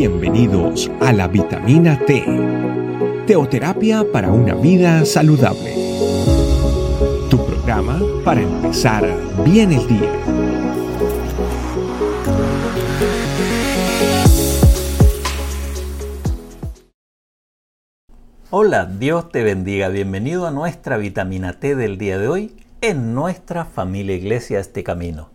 [0.00, 2.24] Bienvenidos a la vitamina T,
[3.26, 5.74] teoterapia para una vida saludable.
[7.28, 9.06] Tu programa para empezar
[9.44, 10.10] bien el día.
[18.48, 19.90] Hola, Dios te bendiga.
[19.90, 25.28] Bienvenido a nuestra vitamina T del día de hoy en nuestra familia Iglesia Este Camino.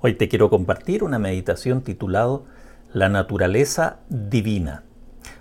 [0.00, 2.46] Hoy te quiero compartir una meditación titulado
[2.92, 4.82] la naturaleza divina.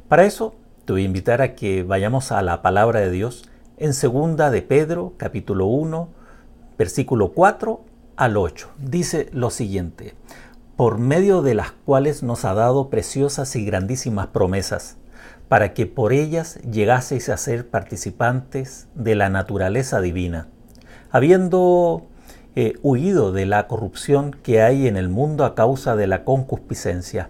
[0.07, 3.93] Para eso te voy a invitar a que vayamos a la palabra de Dios en
[3.93, 6.09] segunda de Pedro, capítulo 1,
[6.77, 7.85] versículo 4
[8.17, 8.69] al 8.
[8.77, 10.15] Dice lo siguiente:
[10.75, 14.97] por medio de las cuales nos ha dado preciosas y grandísimas promesas,
[15.47, 20.49] para que por ellas llegaseis a ser participantes de la naturaleza divina,
[21.09, 22.05] habiendo
[22.55, 27.29] eh, huido de la corrupción que hay en el mundo a causa de la concupiscencia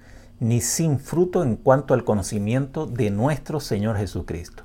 [0.41, 4.63] ni sin fruto en cuanto al conocimiento de nuestro Señor Jesucristo.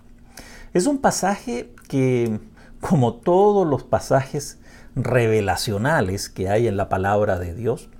[0.72, 2.40] Es un pasaje que,
[2.80, 4.58] como todos los pasajes
[4.94, 7.90] revelacionales que hay en la palabra de Dios,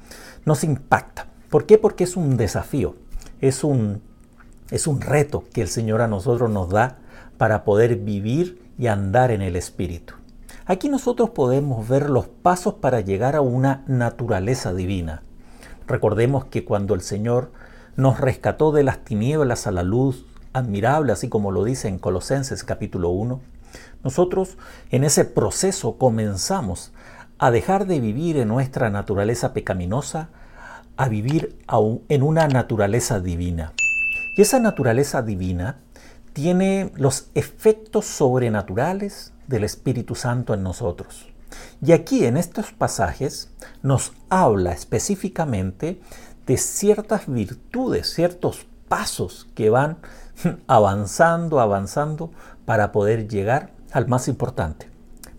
[0.47, 1.27] nos impacta.
[1.51, 1.77] ¿Por qué?
[1.77, 2.97] Porque es un desafío,
[3.43, 4.01] es un,
[4.71, 6.97] es un reto que el Señor a nosotros nos da
[7.37, 10.15] para poder vivir y andar en el Espíritu.
[10.65, 15.23] Aquí nosotros podemos ver los pasos para llegar a una naturaleza divina.
[15.87, 17.53] Recordemos que cuando el Señor
[17.97, 22.65] nos rescató de las tinieblas a la luz admirable, así como lo dice en Colosenses
[22.65, 23.41] capítulo 1,
[24.05, 24.57] nosotros
[24.91, 26.93] en ese proceso comenzamos
[27.39, 30.31] a dejar de vivir en nuestra naturaleza pecaminosa,
[30.97, 31.59] a vivir
[32.09, 33.73] en una naturaleza divina.
[34.37, 35.81] Y esa naturaleza divina
[36.33, 41.27] tiene los efectos sobrenaturales del Espíritu Santo en nosotros.
[41.85, 43.51] Y aquí en estos pasajes
[43.83, 46.01] nos habla específicamente
[46.47, 49.99] de ciertas virtudes, ciertos pasos que van
[50.67, 52.31] avanzando, avanzando
[52.65, 54.89] para poder llegar al más importante.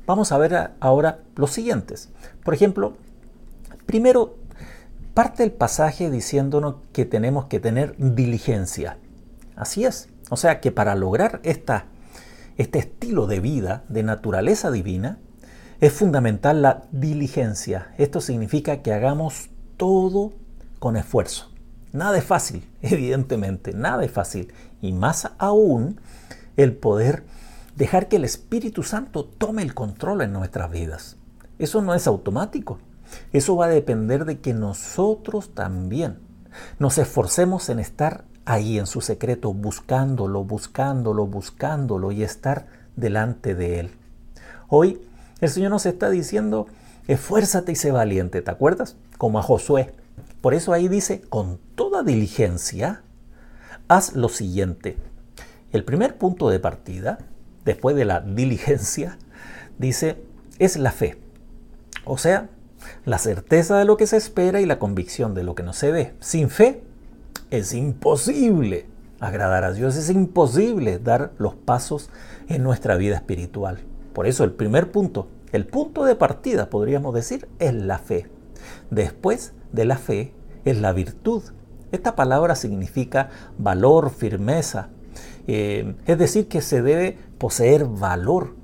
[0.05, 2.09] Vamos a ver ahora los siguientes.
[2.43, 2.93] Por ejemplo,
[3.85, 4.35] primero
[5.13, 8.97] parte el pasaje diciéndonos que tenemos que tener diligencia.
[9.55, 10.09] Así es.
[10.29, 11.85] O sea que para lograr esta,
[12.57, 15.17] este estilo de vida, de naturaleza divina,
[15.79, 17.93] es fundamental la diligencia.
[17.97, 20.33] Esto significa que hagamos todo
[20.79, 21.51] con esfuerzo.
[21.93, 24.53] Nada es fácil, evidentemente, nada es fácil.
[24.81, 25.99] Y más aún
[26.55, 27.23] el poder
[27.75, 31.17] dejar que el Espíritu Santo tome el control en nuestras vidas.
[31.59, 32.79] Eso no es automático.
[33.31, 36.19] Eso va a depender de que nosotros también
[36.79, 43.79] nos esforcemos en estar ahí en su secreto, buscándolo, buscándolo, buscándolo y estar delante de
[43.79, 43.91] Él.
[44.69, 45.01] Hoy
[45.41, 46.67] el Señor nos está diciendo,
[47.07, 48.95] esfuérzate y sé valiente, ¿te acuerdas?
[49.17, 49.93] Como a Josué.
[50.41, 53.03] Por eso ahí dice, con toda diligencia,
[53.87, 54.97] haz lo siguiente.
[55.71, 57.17] El primer punto de partida,
[57.65, 59.17] después de la diligencia,
[59.77, 60.17] dice,
[60.59, 61.17] es la fe.
[62.05, 62.49] O sea,
[63.05, 65.91] la certeza de lo que se espera y la convicción de lo que no se
[65.91, 66.13] ve.
[66.19, 66.83] Sin fe
[67.51, 68.85] es imposible
[69.19, 72.09] agradar a Dios, es imposible dar los pasos
[72.47, 73.79] en nuestra vida espiritual.
[74.13, 78.27] Por eso el primer punto, el punto de partida, podríamos decir, es la fe.
[78.89, 80.33] Después de la fe
[80.65, 81.43] es la virtud.
[81.91, 84.89] Esta palabra significa valor, firmeza.
[85.47, 88.55] Eh, es decir, que se debe poseer valor,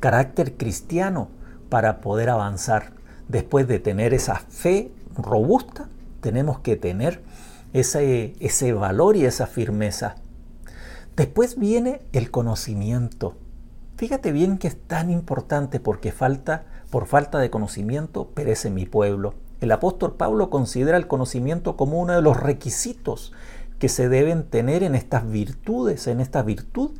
[0.00, 1.28] carácter cristiano
[1.68, 2.92] para poder avanzar.
[3.28, 5.88] Después de tener esa fe robusta,
[6.20, 7.22] tenemos que tener
[7.72, 10.16] ese, ese valor y esa firmeza.
[11.16, 13.36] Después viene el conocimiento.
[13.96, 19.34] Fíjate bien que es tan importante porque falta, por falta de conocimiento perece mi pueblo.
[19.62, 23.32] El apóstol Pablo considera el conocimiento como uno de los requisitos
[23.78, 26.90] que se deben tener en estas virtudes, en esta virtud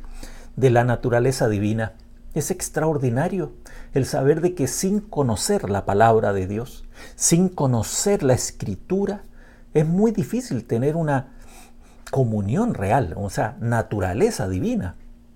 [0.55, 1.91] de la naturaleza divina.
[2.33, 3.51] Es extraordinario
[3.93, 6.85] el saber de que sin conocer la palabra de Dios,
[7.17, 9.23] sin conocer la escritura,
[9.73, 11.33] es muy difícil tener una
[12.11, 14.95] comunión real, o sea, naturaleza divina.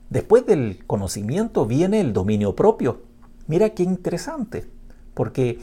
[0.10, 3.02] Después del conocimiento viene el dominio propio.
[3.48, 4.70] Mira qué interesante,
[5.14, 5.60] porque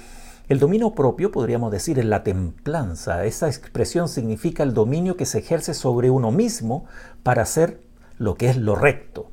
[0.49, 3.25] el dominio propio, podríamos decir, es la templanza.
[3.25, 6.85] Esa expresión significa el dominio que se ejerce sobre uno mismo
[7.23, 7.81] para hacer
[8.19, 9.31] lo que es lo recto.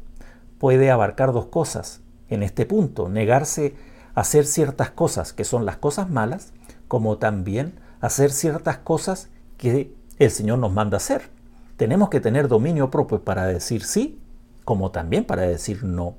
[0.57, 3.75] Puede abarcar dos cosas en este punto, negarse
[4.15, 6.53] a hacer ciertas cosas que son las cosas malas,
[6.87, 11.29] como también hacer ciertas cosas que el Señor nos manda hacer.
[11.75, 14.19] Tenemos que tener dominio propio para decir sí,
[14.63, 16.15] como también para decir no.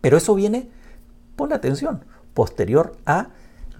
[0.00, 0.70] Pero eso viene,
[1.36, 3.28] pon atención, posterior a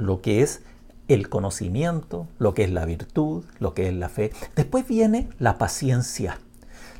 [0.01, 0.63] lo que es
[1.09, 4.33] el conocimiento, lo que es la virtud, lo que es la fe.
[4.55, 6.39] Después viene la paciencia.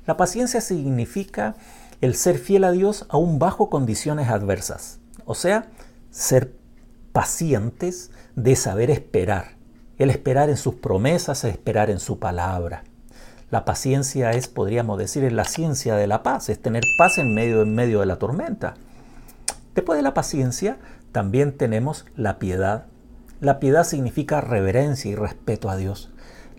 [0.07, 1.55] La paciencia significa
[2.01, 4.99] el ser fiel a Dios aún bajo condiciones adversas.
[5.25, 5.71] O sea,
[6.11, 6.53] ser
[7.13, 9.57] pacientes de saber esperar.
[9.99, 12.85] El esperar en sus promesas, esperar en su palabra.
[13.51, 17.63] La paciencia es, podríamos decir, la ciencia de la paz, es tener paz en medio,
[17.63, 18.75] en medio de la tormenta.
[19.75, 20.79] Después de la paciencia,
[21.13, 22.87] también tenemos la piedad
[23.41, 26.11] la piedad significa reverencia y respeto a Dios.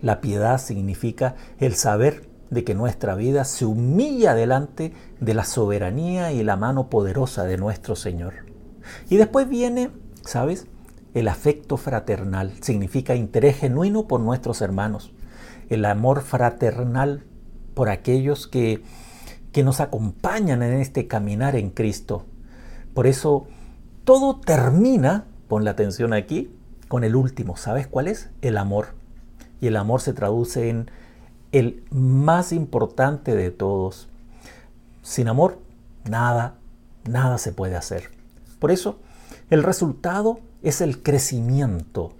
[0.01, 6.31] La piedad significa el saber de que nuestra vida se humilla delante de la soberanía
[6.31, 8.33] y la mano poderosa de nuestro Señor.
[9.11, 9.91] Y después viene,
[10.25, 10.65] ¿sabes?
[11.13, 15.13] El afecto fraternal significa interés genuino por nuestros hermanos.
[15.69, 17.25] El amor fraternal
[17.75, 18.81] por aquellos que,
[19.51, 22.25] que nos acompañan en este caminar en Cristo.
[22.95, 23.47] Por eso
[24.03, 26.53] todo termina, pon la atención aquí,
[26.87, 27.55] con el último.
[27.55, 28.29] ¿Sabes cuál es?
[28.41, 28.89] El amor.
[29.61, 30.89] Y el amor se traduce en
[31.51, 34.07] el más importante de todos.
[35.01, 35.59] Sin amor,
[36.09, 36.55] nada,
[37.07, 38.09] nada se puede hacer.
[38.59, 38.99] Por eso,
[39.49, 42.13] el resultado es el crecimiento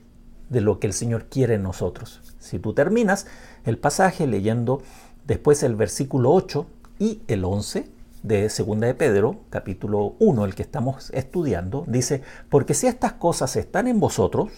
[0.49, 2.21] de lo que el Señor quiere en nosotros.
[2.39, 3.27] Si tú terminas
[3.65, 4.81] el pasaje leyendo
[5.25, 6.65] después el versículo 8
[6.99, 7.89] y el 11
[8.23, 13.55] de Segunda de Pedro, capítulo 1, el que estamos estudiando, dice, porque si estas cosas
[13.55, 14.51] están en vosotros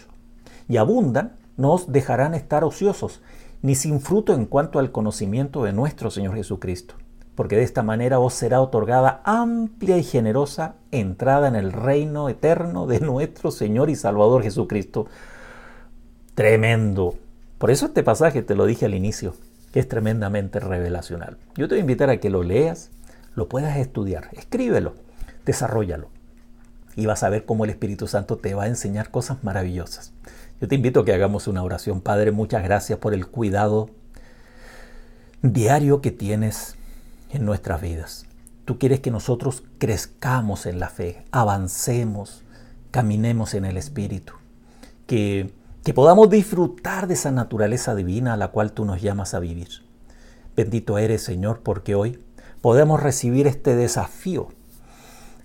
[0.67, 3.21] y abundan, no os dejarán estar ociosos,
[3.61, 6.95] ni sin fruto en cuanto al conocimiento de nuestro Señor Jesucristo,
[7.35, 12.85] porque de esta manera os será otorgada amplia y generosa entrada en el reino eterno
[12.85, 15.07] de nuestro Señor y Salvador Jesucristo.
[16.35, 17.15] Tremendo.
[17.57, 19.35] Por eso este pasaje te lo dije al inicio,
[19.71, 21.37] que es tremendamente revelacional.
[21.55, 22.91] Yo te voy a invitar a que lo leas,
[23.35, 24.95] lo puedas estudiar, escríbelo,
[25.45, 26.09] desarrollalo.
[26.95, 30.13] Y vas a ver cómo el Espíritu Santo te va a enseñar cosas maravillosas.
[30.61, 32.01] Yo te invito a que hagamos una oración.
[32.01, 33.89] Padre, muchas gracias por el cuidado
[35.41, 36.75] diario que tienes
[37.31, 38.25] en nuestras vidas.
[38.65, 42.43] Tú quieres que nosotros crezcamos en la fe, avancemos,
[42.91, 44.33] caminemos en el Espíritu,
[45.05, 45.51] que,
[45.83, 49.67] que podamos disfrutar de esa naturaleza divina a la cual tú nos llamas a vivir.
[50.55, 52.23] Bendito eres, Señor, porque hoy
[52.63, 54.47] podemos recibir este desafío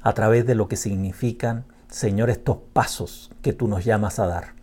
[0.02, 4.54] a través de lo que significan, Señor, estos pasos que tú nos llamas a dar.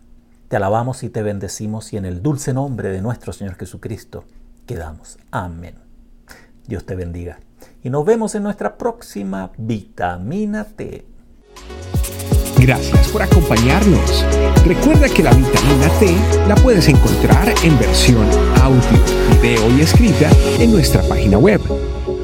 [0.48, 4.24] Te alabamos y te bendecimos y en el dulce nombre de nuestro Señor Jesucristo
[4.64, 5.18] quedamos.
[5.30, 5.74] Amén.
[6.66, 7.40] Dios te bendiga.
[7.82, 11.04] Y nos vemos en nuestra próxima vitamina T.
[12.58, 14.24] Gracias por acompañarnos.
[14.64, 16.16] Recuerda que la vitamina T
[16.48, 18.26] la puedes encontrar en versión
[18.62, 18.80] audio,
[19.42, 21.60] video y escrita en nuestra página web